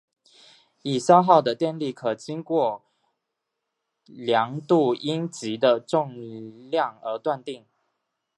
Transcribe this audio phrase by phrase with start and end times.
[0.81, 2.81] 已消耗的电力可经过
[4.07, 7.63] 量度阴极的重量而断定。